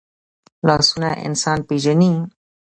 [0.67, 2.11] لاسونه انسان پېژني